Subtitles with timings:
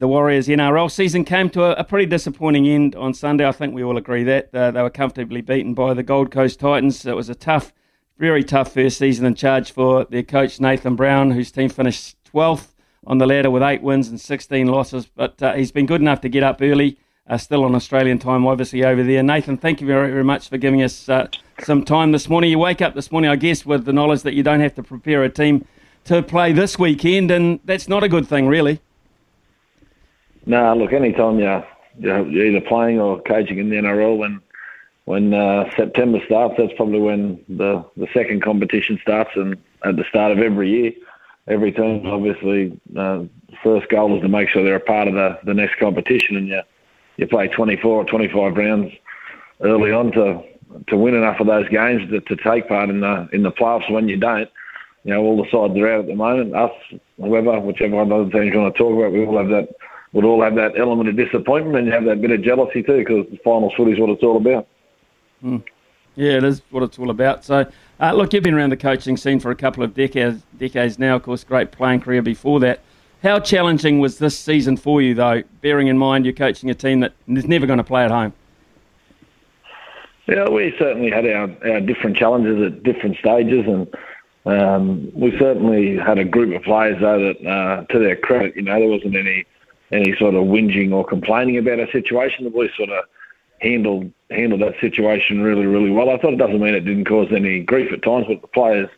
[0.00, 3.46] The Warriors NRL season came to a, a, pretty disappointing end on Sunday.
[3.46, 4.52] I think we all agree that.
[4.52, 7.06] Uh, they were comfortably beaten by the Gold Coast Titans.
[7.06, 7.72] It was a tough,
[8.18, 12.74] very tough first season in charge for their coach Nathan Brown, whose team finished 12th
[13.06, 15.06] on the ladder with eight wins and 16 losses.
[15.06, 18.48] But uh, he's been good enough to get up early, uh, still on Australian time,
[18.48, 19.22] obviously, over there.
[19.22, 21.28] Nathan, thank you very, very much for giving us uh,
[21.62, 22.50] some time this morning.
[22.50, 24.82] You wake up this morning, I guess, with the knowledge that you don't have to
[24.82, 25.64] prepare a team
[26.06, 28.80] to play this weekend, and that's not a good thing, really.
[30.46, 31.66] No, look, anytime you're,
[31.98, 34.40] you're either playing or coaching in the NRL, when
[35.06, 40.04] when uh, September starts, that's probably when the the second competition starts, and at the
[40.08, 40.92] start of every year,
[41.46, 43.24] every team obviously uh,
[43.62, 46.48] first goal is to make sure they're a part of the, the next competition, and
[46.48, 46.62] you
[47.16, 48.92] you play 24 or 25 rounds
[49.60, 50.42] early on to
[50.88, 53.90] to win enough of those games to, to take part in the in the playoffs.
[53.90, 54.48] When you don't,
[55.04, 56.54] you know all the sides are out at the moment.
[56.54, 56.72] Us,
[57.18, 59.68] whoever, whichever one of the teams you want to talk about, we all have that
[60.14, 62.98] would all have that element of disappointment and you have that bit of jealousy too
[62.98, 64.66] because the final footy is what it's all about.
[65.44, 65.62] Mm.
[66.14, 67.44] Yeah, it is what it's all about.
[67.44, 67.66] So,
[68.00, 71.16] uh, look, you've been around the coaching scene for a couple of decades, decades now.
[71.16, 72.80] Of course, great playing career before that.
[73.24, 77.00] How challenging was this season for you, though, bearing in mind you're coaching a team
[77.00, 78.32] that is never going to play at home?
[80.28, 83.94] Yeah, we certainly had our, our different challenges at different stages, and
[84.46, 88.62] um, we certainly had a group of players, though, that, uh, to their credit, you
[88.62, 89.44] know, there wasn't any
[89.92, 92.44] any sort of whinging or complaining about a situation.
[92.44, 93.04] The boys sort of
[93.60, 96.10] handled handled that situation really, really well.
[96.10, 98.88] I thought it doesn't mean it didn't cause any grief at times, but the players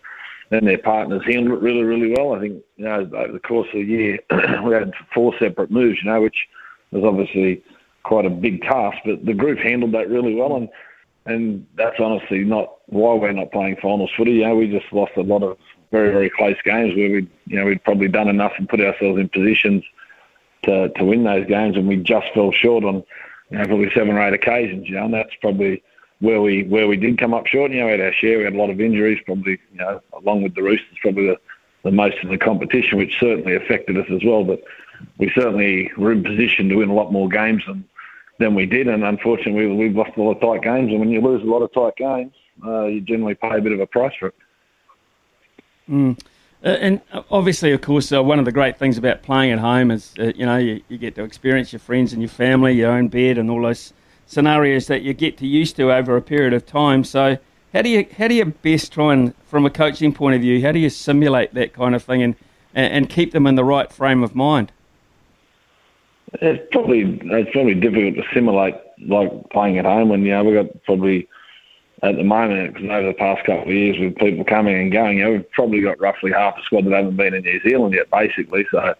[0.50, 2.34] and their partners handled it really, really well.
[2.34, 4.19] I think you know over the course of the year
[4.64, 6.48] we had four separate moves, you know, which
[6.91, 7.62] was obviously
[8.04, 10.68] quite a big task, but the group handled that really well, and
[11.26, 14.32] and that's honestly not why we're not playing finals footy.
[14.32, 15.58] You know, we just lost a lot of
[15.91, 19.18] very, very close games where we, you know, we'd probably done enough and put ourselves
[19.18, 19.84] in positions
[20.66, 23.03] to, to win those games, and we just fell short on
[23.50, 24.88] you know, probably seven or eight occasions.
[24.88, 25.82] You know, and that's probably
[26.21, 27.72] where we where we did come up short.
[27.72, 28.38] You know, we had our share.
[28.38, 31.38] We had a lot of injuries, probably you know, along with the Roosters, probably the,
[31.82, 34.44] the most in the competition, which certainly affected us as well.
[34.44, 34.62] But
[35.19, 37.84] we certainly were in position to win a lot more games than
[38.38, 40.91] than we did, and unfortunately, we, we've lost a lot of tight games.
[40.91, 42.34] And when you lose a lot of tight games,
[42.65, 44.34] uh, you generally pay a bit of a price for it.
[45.88, 46.19] Mm.
[46.64, 47.00] Uh, and
[47.30, 50.32] obviously, of course, uh, one of the great things about playing at home is, uh,
[50.34, 53.38] you know, you, you, get to experience your friends and your family, your own bed,
[53.38, 53.92] and all those
[54.26, 57.04] scenarios that you get to used to over a period of time.
[57.04, 57.38] So,
[57.72, 60.62] how do you how do you best try and, from a coaching point of view,
[60.62, 62.34] how do you simulate that kind of thing and
[62.74, 64.72] and keep them in the right frame of mind?
[66.34, 68.74] It's probably it's probably difficult to simulate
[69.06, 71.28] like playing at home when you know we've got probably
[72.06, 75.18] at the moment, because over the past couple of years with people coming and going,
[75.18, 77.94] you know, we've probably got roughly half the squad that haven't been in New Zealand
[77.94, 78.66] yet, basically.
[78.70, 78.94] So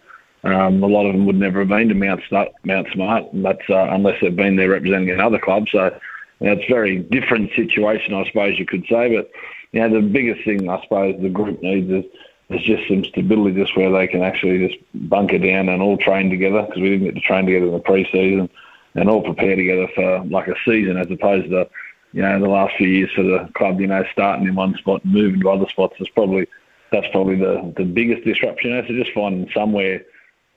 [0.45, 2.23] um, a lot of them would never have been to Mount,
[2.65, 5.69] Mount Smart, and that's uh, unless they've been there representing another club.
[5.71, 5.99] So
[6.41, 9.15] you know, it's a very different situation, I suppose you could say.
[9.15, 9.31] But
[9.73, 12.05] you know, the biggest thing I suppose the group needs is
[12.49, 14.79] is just some stability, just where they can actually just
[15.09, 17.81] bunker down and all train together because we didn't get to train together in the
[17.81, 18.49] pre-season
[18.95, 21.69] and all prepare together for like a season as opposed to
[22.13, 25.05] you know, the last few years for the club, you know, starting in one spot
[25.05, 26.47] and moving to other spots is probably
[26.93, 28.71] that's probably the, the biggest disruption.
[28.71, 30.03] You know, so just finding somewhere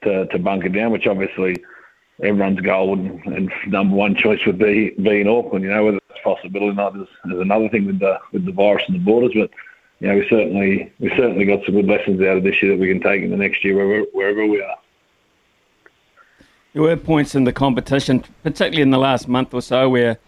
[0.04, 1.56] to, to bunker down, which obviously
[2.22, 5.64] everyone's goal and, and number one choice would be be in Auckland.
[5.64, 8.46] You know, whether it's a possibility or not is, is another thing with the with
[8.46, 9.32] the virus and the borders.
[9.34, 9.50] But
[10.00, 12.80] you know, we certainly we certainly got some good lessons out of this year that
[12.80, 14.76] we can take in the next year wherever wherever we are.
[16.72, 20.18] There were points in the competition, particularly in the last month or so, where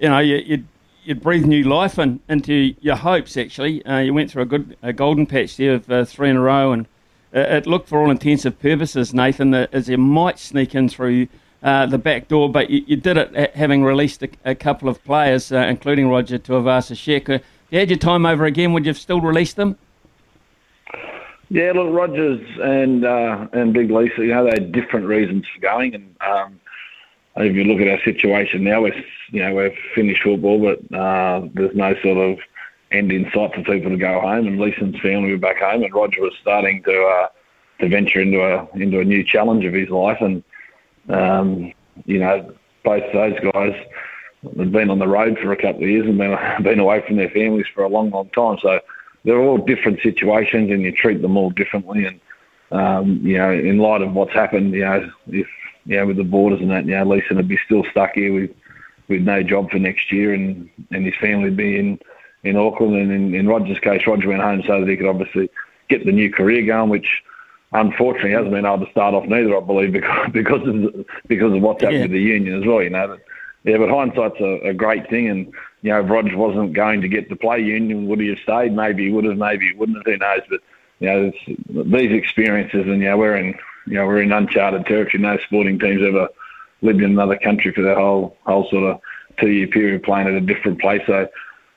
[0.00, 0.64] you know you, you
[1.04, 3.36] you'd breathe new life in, into your hopes.
[3.36, 6.36] Actually, uh, you went through a good a golden patch there of uh, three in
[6.36, 6.86] a row, and
[7.34, 11.28] uh, it looked for all intensive purposes, Nathan, that as you might sneak in through
[11.62, 15.02] uh, the back door, but you, you did it having released a, a couple of
[15.04, 17.28] players, uh, including Roger Tuivasa-Sheck.
[17.28, 19.76] If you had your time over again, would you have still released them?
[21.50, 25.60] Yeah, look, Rogers and uh, and Big Leeson, you know, they had different reasons for
[25.60, 26.59] going, and um,
[27.42, 31.46] if you look at our situation now, we're you know we've finished football, but uh,
[31.54, 32.38] there's no sort of
[32.92, 34.46] end in sight for people to go home.
[34.46, 37.28] And Leeson's family were back home, and Roger was starting to uh,
[37.80, 40.18] to venture into a into a new challenge of his life.
[40.20, 40.42] And
[41.08, 41.72] um,
[42.04, 42.52] you know,
[42.84, 43.74] both those guys
[44.56, 47.16] had been on the road for a couple of years and been been away from
[47.16, 48.58] their families for a long, long time.
[48.60, 48.80] So
[49.24, 52.06] they're all different situations, and you treat them all differently.
[52.06, 52.20] And
[52.72, 55.46] um, you know, in light of what's happened, you know, if
[55.86, 58.32] you know with the borders and that, you know, Leeson would be still stuck here
[58.32, 58.50] with
[59.08, 61.98] with no job for next year, and and his family would be in
[62.44, 62.96] in Auckland.
[62.96, 65.50] And in, in Roger's case, Roger went home so that he could obviously
[65.88, 67.22] get the new career going, which
[67.72, 71.60] unfortunately hasn't been able to start off neither, I believe, because because of because of
[71.60, 72.04] what's happened yeah.
[72.04, 72.82] with the union as well.
[72.82, 73.20] You know, but,
[73.64, 75.52] yeah, but hindsight's a, a great thing, and
[75.82, 78.72] you know, if Roger wasn't going to get to play union, would he have stayed?
[78.72, 80.06] Maybe he would have, maybe he wouldn't have.
[80.06, 80.40] Who knows?
[80.48, 80.60] But
[81.00, 83.54] you know, these experiences, and you know, we're in
[83.86, 85.22] you know we're in uncharted territory.
[85.22, 86.28] No sporting teams ever
[86.82, 89.00] lived in another country for their whole whole sort of
[89.38, 91.02] two year period playing at a different place.
[91.06, 91.28] So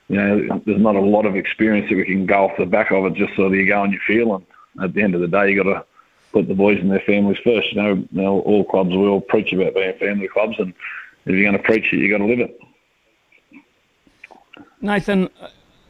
[0.10, 2.92] you know, there's not a lot of experience that we can go off the back
[2.92, 3.14] of it.
[3.14, 4.46] Just sort of you go and you feel, and
[4.84, 5.86] at the end of the day, you got to
[6.32, 7.72] put the boys and their families first.
[7.72, 10.74] You know, you know, all clubs we all preach about being family clubs, and
[11.26, 12.60] if you're going to preach it, you got to live it.
[14.82, 15.30] Nathan,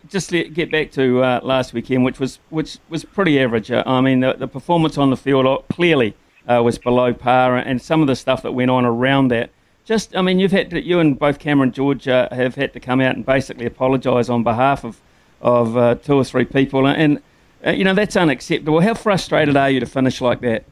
[0.09, 3.71] just get back to uh, last weekend, which was which was pretty average.
[3.71, 6.15] Uh, I mean, the, the, performance on the field uh, clearly
[6.47, 9.49] uh, was below par, and some of the stuff that went on around that.
[9.85, 12.71] Just, I mean, you've had to, you and both Cameron and George uh, have had
[12.71, 15.01] to come out and basically apologise on behalf of
[15.41, 17.21] of two or three people, and
[17.65, 18.81] uh, you know, that's unacceptable.
[18.81, 20.65] How frustrated are you to finish like that?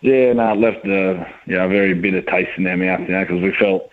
[0.00, 3.20] Yeah, no, it left a you know, very bitter taste in our mouth, you know,
[3.22, 3.90] because we felt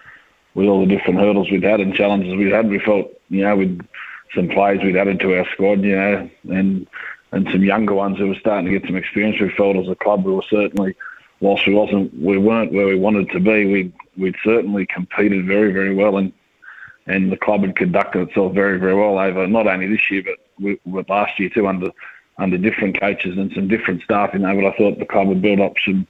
[0.53, 3.55] with all the different hurdles we'd had and challenges we'd had, we felt, you know,
[3.55, 3.81] with
[4.35, 6.87] some players we'd added to our squad, you know, and
[7.31, 9.39] and some younger ones who were starting to get some experience.
[9.39, 10.95] We felt as a club we were certainly,
[11.39, 15.71] whilst we wasn't, we weren't where we wanted to be, we we'd certainly competed very,
[15.71, 16.33] very well and
[17.07, 20.37] and the club had conducted itself very, very well over not only this year but
[20.59, 21.91] we last year too under
[22.37, 24.31] under different coaches and some different staff.
[24.33, 26.07] You know, but I thought the club had built up some,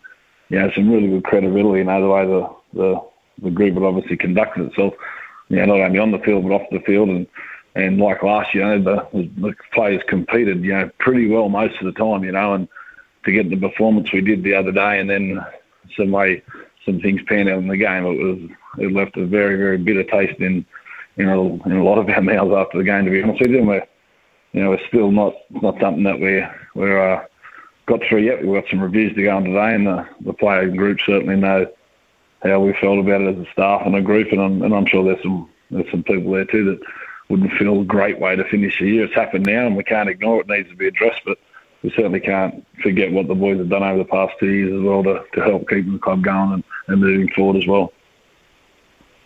[0.50, 1.79] you know, some really good credibility.
[1.79, 3.01] You know, the way the the,
[3.44, 4.94] the group had obviously conducted itself.
[5.51, 7.27] You know, not only on the field but off the field and.
[7.74, 11.80] And like last year, you know, the, the players competed, you know, pretty well most
[11.80, 12.68] of the time, you know, and
[13.24, 15.39] to get the performance we did the other day, and then
[15.95, 16.44] some way
[16.86, 20.03] some things panned out in the game, it was it left a very very bitter
[20.03, 20.65] taste in
[21.18, 23.06] you know, in a lot of our mouths after the game.
[23.06, 23.88] To be honest with you, and we're,
[24.54, 27.25] you know, we're still not not something that we're we're uh,
[27.86, 28.45] got through yet.
[28.45, 31.68] We've got some reviews to go on today, and the the player group certainly know
[32.43, 34.85] how we felt about it as a staff and a group, and I'm and I'm
[34.85, 36.79] sure there's some there's some people there too that
[37.29, 39.05] wouldn't feel a great way to finish the year.
[39.05, 40.49] It's happened now, and we can't ignore it.
[40.49, 41.38] It needs to be addressed, but
[41.83, 44.81] we certainly can't forget what the boys have done over the past two years as
[44.81, 47.93] well to, to help keep the club going and, and moving forward as well.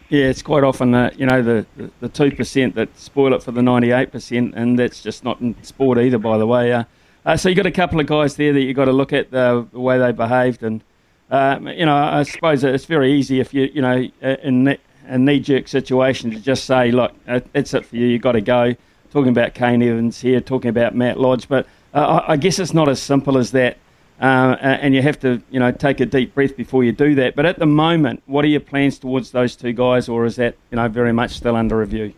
[0.09, 1.65] Yeah, it's quite often uh, you know the
[1.99, 5.41] the two percent that spoil it for the ninety eight percent, and that's just not
[5.41, 6.19] in sport either.
[6.19, 6.83] By the way, uh,
[7.25, 8.93] uh, so you have got a couple of guys there that you have got to
[8.93, 10.83] look at the, the, way they behaved, and
[11.31, 14.77] uh, you know I suppose it's very easy if you you know in
[15.07, 18.07] a knee jerk situation to just say, look, that's it for you.
[18.07, 18.75] You've got to go.
[19.11, 22.89] Talking about Kane Evans here, talking about Matt Lodge, but uh, I guess it's not
[22.89, 23.77] as simple as that.
[24.19, 27.35] Uh, and you have to, you know, take a deep breath before you do that.
[27.35, 30.55] But at the moment, what are your plans towards those two guys, or is that,
[30.71, 32.13] you know, very much still under review?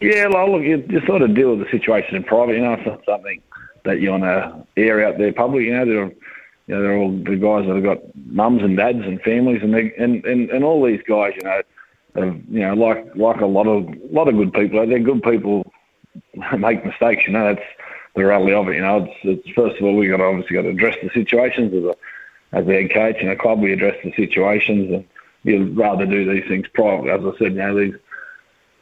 [0.00, 2.54] Yeah, well, look, you, sort of deal with the situation in private.
[2.56, 3.40] You know, it's not something
[3.84, 5.64] that you want to air out there public.
[5.64, 6.12] You know, they're,
[6.66, 9.74] you know, they're all the guys that have got mums and dads and families, and
[9.74, 11.62] they, and, and and all these guys, you know,
[12.14, 14.86] have, you know, like like a lot of lot of good people.
[14.86, 15.70] They're good people
[16.56, 17.24] make mistakes.
[17.26, 17.66] You know, that's
[18.14, 18.76] the reality of it.
[18.76, 21.10] You know, it's, it's first of all we got to obviously got to address the
[21.10, 21.96] situations as a
[22.52, 23.60] as a head coach in a club.
[23.60, 25.04] We address the situations, and
[25.42, 27.10] you'd rather do these things privately.
[27.10, 27.94] As I said, you know, these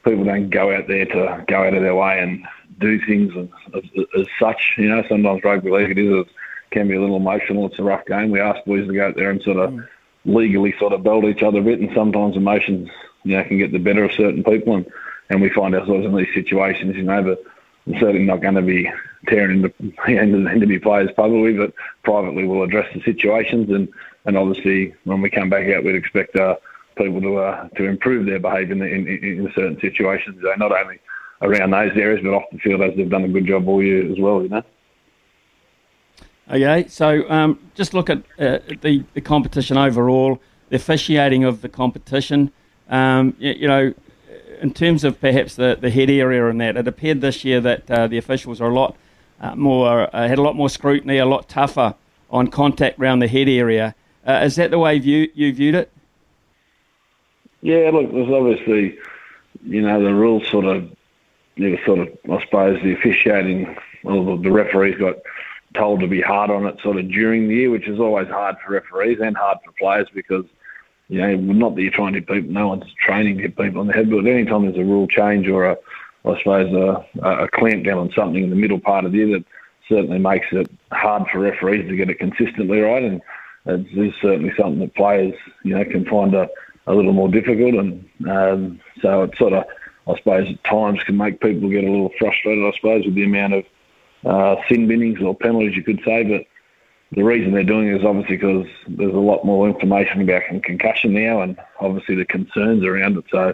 [0.03, 2.45] people don't go out there to go out of their way and
[2.79, 4.75] do things as, as, as such.
[4.77, 6.25] You know, sometimes rugby league it is
[6.71, 7.67] can be a little emotional.
[7.67, 8.31] It's a rough game.
[8.31, 9.87] We ask boys to go out there and sort of mm.
[10.25, 12.89] legally sort of belt each other a bit, and sometimes emotions
[13.23, 14.85] you know can get the better of certain people, and
[15.29, 16.95] and we find ourselves in these situations.
[16.95, 17.43] You know, but
[17.87, 18.91] I'm certainly not going to be
[19.27, 21.73] tearing into, the into, into players publicly, but
[22.03, 23.69] privately we'll address the situations.
[23.69, 23.89] And,
[24.25, 26.55] and obviously, when we come back out, we'd expect uh,
[26.95, 30.99] people to uh, to improve their behaviour in, in, in, certain situations, uh, not only
[31.41, 34.09] around those areas, but off the field as they've done a good job all year
[34.11, 34.63] as well, you know.
[36.51, 41.69] Okay, so um, just look at uh, the, the competition overall, the officiating of the
[41.69, 42.51] competition.
[42.89, 43.93] Um, you, you, know,
[44.59, 47.89] in terms of perhaps the, the head area and that, it appeared this year that
[47.89, 48.97] uh, the officials are a lot
[49.39, 51.95] uh, more uh, had a lot more scrutiny, a lot tougher
[52.29, 53.95] on contact around the head area.
[54.27, 55.89] Uh, is that the way you you viewed it?
[57.61, 58.99] Yeah, look, there's obviously,
[59.63, 60.89] you know, the rules sort of,
[61.55, 65.15] you know, sort of, I suppose, the officiating, well, the, the referees got
[65.73, 68.55] told to be hard on it sort of during the year, which is always hard
[68.65, 70.45] for referees and hard for players because,
[71.07, 73.81] you know, not that you're trying to hit people, no one's training to hit people
[73.81, 75.77] on the head, but any time there's a rule change or a,
[76.25, 79.39] I suppose, a, a clamp down on something in the middle part of the year
[79.39, 79.45] that
[79.87, 83.03] certainly makes it hard for referees to get it consistently right.
[83.03, 83.21] And
[83.65, 86.49] it is certainly something that players, you know, can find a,
[86.87, 87.75] a little more difficult.
[87.75, 89.65] And um, so it sort of,
[90.07, 93.23] I suppose, at times can make people get a little frustrated, I suppose, with the
[93.23, 93.65] amount of
[94.25, 96.23] uh, sin binnings or penalties, you could say.
[96.23, 96.45] But
[97.15, 101.13] the reason they're doing it is obviously because there's a lot more information about concussion
[101.13, 103.25] now and obviously the concerns around it.
[103.29, 103.53] So,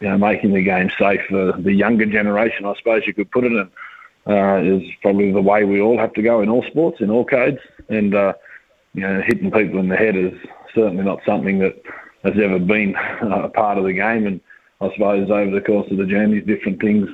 [0.00, 3.44] you know, making the game safe for the younger generation, I suppose you could put
[3.44, 3.70] it in,
[4.26, 7.24] uh, is probably the way we all have to go in all sports, in all
[7.24, 7.60] codes.
[7.88, 8.32] And, uh,
[8.94, 10.32] you know, hitting people in the head is
[10.74, 11.80] certainly not something that
[12.24, 14.26] has ever been a part of the game.
[14.26, 14.40] And
[14.80, 17.08] I suppose over the course of the journey, different things,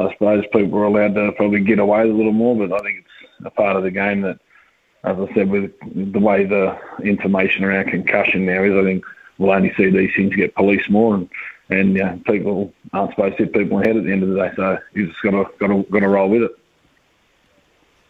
[0.00, 3.00] I suppose people were allowed to probably get away a little more, but I think
[3.00, 4.38] it's a part of the game that,
[5.04, 9.04] as I said, with the way the information around concussion now is, I think
[9.38, 11.28] we'll only see these things get policed more and,
[11.68, 14.30] and yeah, people aren't supposed to hit people in the head at the end of
[14.30, 16.52] the day, so you just got to, got to, got to roll with it.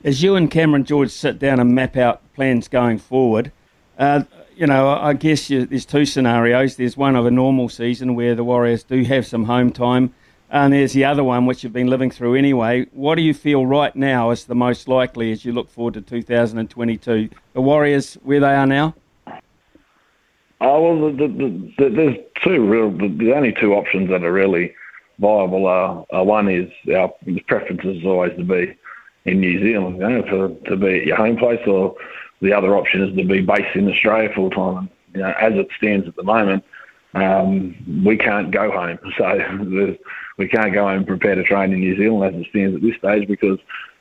[0.02, 3.52] As you and Cameron George sit down and map out plans going forward,
[3.98, 4.22] uh,
[4.56, 6.76] you know, I guess you, there's two scenarios.
[6.76, 10.14] There's one of a normal season where the Warriors do have some home time,
[10.50, 12.86] and there's the other one which you've been living through anyway.
[12.92, 16.00] What do you feel right now is the most likely as you look forward to
[16.00, 17.30] 2022?
[17.52, 18.94] The Warriors, where they are now?
[20.60, 22.90] Oh well, the, the, the, there's two real.
[22.90, 24.74] The, only two options that are really
[25.18, 27.12] viable are, are one is our
[27.46, 28.76] preference is always to be
[29.24, 31.94] in New Zealand, you know, for, to be at your home place, or
[32.42, 34.90] the other option is to be based in Australia full time.
[35.14, 36.64] You know, as it stands at the moment,
[37.14, 38.98] um, we can't go home.
[39.18, 39.96] So
[40.40, 42.80] we can't go home and prepare to train in New Zealand as it stands at
[42.80, 43.58] this stage because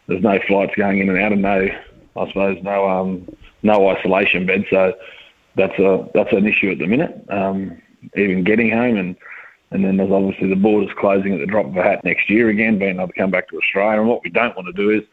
[0.08, 1.68] there's no flights going in and out and no,
[2.16, 3.28] I suppose, no um,
[3.62, 4.64] no isolation bed.
[4.70, 4.94] So
[5.56, 7.26] that's a that's an issue at the minute.
[7.30, 7.82] Um,
[8.16, 9.18] even getting home and
[9.72, 12.48] and then there's obviously the borders closing at the drop of a hat next year
[12.48, 14.00] again, being able to come back to Australia.
[14.00, 15.04] And what we don't want to do is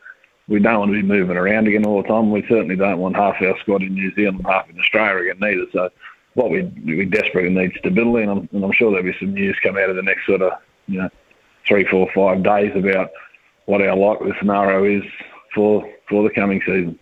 [0.47, 2.31] we don't want to be moving around again all the time.
[2.31, 5.41] We certainly don't want half our squad in New Zealand and half in Australia again
[5.41, 5.67] neither.
[5.73, 5.91] So
[6.35, 9.59] what we we desperately need stability, and I'm, and I'm sure there'll be some news
[9.61, 10.53] come out of the next sort of
[10.87, 11.11] you know
[11.67, 13.11] three, four, five days about
[13.67, 15.05] what our likely scenario is
[15.55, 16.99] for for the coming season.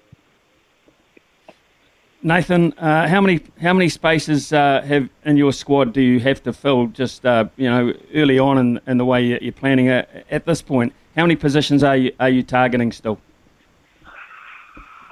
[2.23, 6.43] Nathan, uh, how many how many spaces uh, have in your squad do you have
[6.45, 6.87] to fill?
[6.87, 10.63] Just uh, you know, early on in, in the way you're planning it at this
[10.63, 13.19] point, how many positions are you are you targeting still?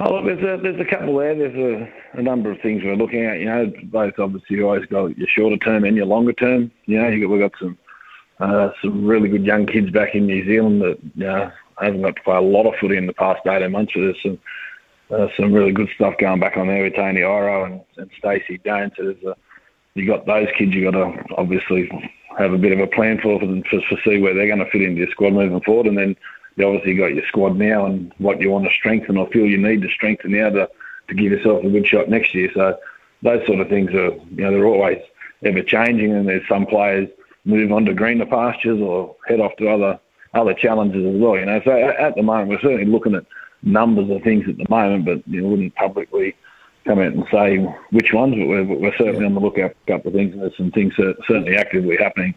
[0.01, 1.35] Oh, look, there's a, there's a couple there.
[1.35, 3.39] There's a, a number of things we're looking at.
[3.39, 6.73] You know, both obviously you always got your shorter term and your longer term.
[6.87, 7.79] You know, you got, we've got some
[8.43, 12.23] uh, some really good young kids back in New Zealand that know, haven't got to
[12.23, 13.93] play a lot of footy in the past 18 months.
[13.95, 14.39] But there's some
[15.13, 18.59] uh, some really good stuff going back on there with Tony Iro and, and Stacey
[18.65, 18.91] Dane.
[18.97, 19.37] So there's a,
[19.95, 20.75] you got those kids.
[20.75, 21.89] You got to obviously
[22.37, 24.71] have a bit of a plan for them to, to see where they're going to
[24.71, 26.17] fit into your squad moving forward, and then
[26.57, 29.59] you obviously got your squad now and what you want to strengthen or feel you
[29.59, 30.69] need to strengthen now to,
[31.09, 32.51] to give yourself a good shot next year.
[32.55, 32.77] So
[33.23, 34.99] those sort of things are, you know, they're always
[35.45, 37.09] ever changing and there's some players
[37.45, 39.99] move on to greener pastures or head off to other
[40.35, 41.61] other challenges as well, you know.
[41.65, 43.25] So at the moment we're certainly looking at
[43.63, 46.35] numbers of things at the moment, but you wouldn't publicly
[46.87, 47.59] come out and say
[47.91, 50.43] which ones, but we're, we're certainly on the lookout for a couple of things and
[50.43, 52.35] there's some things are certainly actively happening.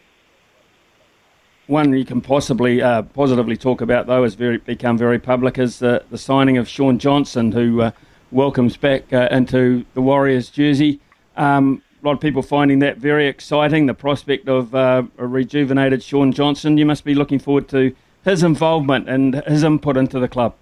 [1.68, 5.80] One you can possibly uh, positively talk about, though, has very, become very public, is
[5.80, 7.92] the, the signing of Shaun Johnson, who uh,
[8.32, 11.00] welcomes back uh, into the Warriors jersey.
[11.38, 16.32] Um, lot of people finding that very exciting, the prospect of uh, a rejuvenated Shaun
[16.32, 16.78] Johnson.
[16.78, 20.56] You must be looking forward to his involvement and his input into the club.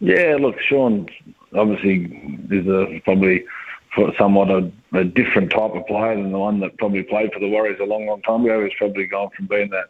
[0.00, 1.08] Yeah, look, Shaun
[1.54, 2.04] obviously
[2.50, 3.44] is a, probably
[4.18, 7.48] somewhat a, a, different type of player than the one that probably played for the
[7.48, 8.62] Warriors a long, long time ago.
[8.62, 9.86] He's probably gone from being that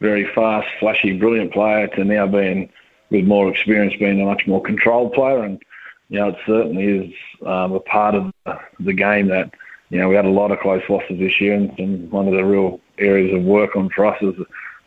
[0.00, 2.70] very fast, flashy, brilliant player to now being,
[3.10, 5.44] with more experience, being a much more controlled player.
[5.44, 5.62] And,
[6.08, 7.14] you know, it certainly is
[7.46, 8.32] um, a part of
[8.80, 9.52] the game that,
[9.90, 12.34] you know, we had a lot of close losses this year, and, and one of
[12.34, 14.34] the real areas of work on for us is,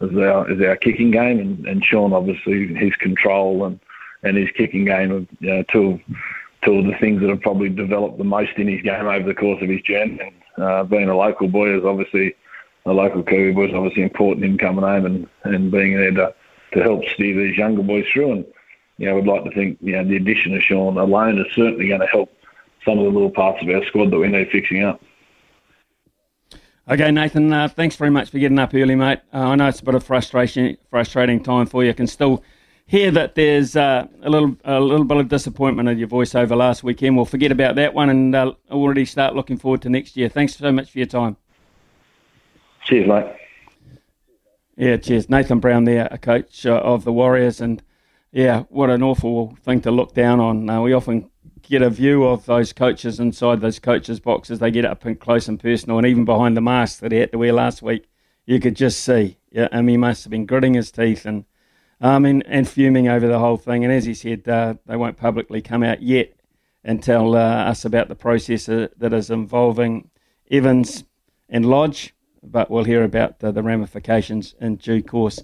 [0.02, 3.80] is our is our kicking game, and, and Shaun obviously his control and
[4.24, 6.00] and his kicking game of you know, two
[6.64, 9.34] two of the things that have probably developed the most in his game over the
[9.34, 10.20] course of his journey.
[10.56, 12.36] And uh, being a local boy is obviously
[12.86, 16.36] a local Kiwi boy is obviously important in coming home and, and being there to,
[16.74, 18.32] to help steer these younger boys through.
[18.34, 18.46] And
[18.98, 21.88] you know, would like to think you know the addition of Shaun alone is certainly
[21.88, 22.32] going to help
[22.86, 25.02] some of the little parts of our squad that we need fixing up.
[26.88, 29.20] Okay, Nathan, uh, thanks very much for getting up early, mate.
[29.32, 31.92] Uh, I know it's a bit of frustration, frustrating time for you.
[31.92, 32.44] I can still
[32.88, 36.56] hear that there's uh, a little a little bit of disappointment in your voice over
[36.56, 37.16] last weekend.
[37.16, 40.30] We'll forget about that one and uh, already start looking forward to next year.
[40.30, 41.38] Thanks so much for your time.
[42.86, 43.36] Cheers, mate.
[44.76, 45.30] Yeah, cheers.
[45.30, 47.84] Nathan Brown there, a coach uh, of the Warriors, and
[48.32, 50.68] yeah, what an awful thing to look down on.
[50.68, 51.29] Uh, we often
[51.70, 54.60] get a view of those coaches inside those coaches' boxes.
[54.60, 57.32] They get up and close and personal, and even behind the mask that he had
[57.32, 58.10] to wear last week,
[58.46, 59.38] you could just see.
[59.52, 61.46] Yeah, mean, he must have been gritting his teeth and
[62.02, 63.84] um, and, and fuming over the whole thing.
[63.84, 66.34] And as he said, uh, they won't publicly come out yet
[66.84, 70.10] and tell uh, us about the process uh, that is involving
[70.50, 71.04] Evans
[71.50, 75.44] and Lodge, but we'll hear about the ramifications in due course.